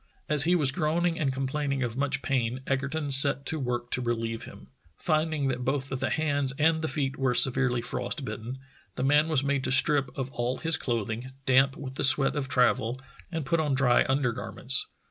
As 0.27 0.45
he 0.45 0.55
was 0.55 0.71
groaning 0.71 1.19
and 1.19 1.31
complaining 1.31 1.83
of 1.83 1.95
much 1.95 2.23
pain, 2.23 2.61
Egerton 2.65 3.11
set 3.11 3.45
to 3.45 3.59
work 3.59 3.91
to 3.91 4.01
relieve 4.01 4.45
him. 4.45 4.69
Finding 4.97 5.47
that 5.49 5.63
both 5.63 5.89
the 5.89 6.09
hands 6.09 6.53
and 6.57 6.81
the 6.81 6.87
feet 6.87 7.19
were 7.19 7.35
severely 7.35 7.81
frost 7.83 8.25
bitten, 8.25 8.57
the 8.95 9.03
man 9.03 9.27
was 9.27 9.43
made 9.43 9.63
to 9.65 9.71
strip 9.71 10.09
off 10.17 10.31
all 10.33 10.57
his 10.57 10.75
clothing, 10.75 11.29
damp 11.45 11.77
with 11.77 11.97
the 11.97 12.03
sweat 12.03 12.35
of 12.35 12.47
travel, 12.49 12.99
and 13.31 13.45
put 13.45 13.59
on 13.59 13.75
dry 13.75 14.03
undergarments. 14.09 14.87